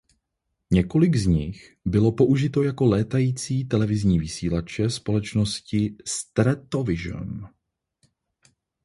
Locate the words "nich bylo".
1.27-2.11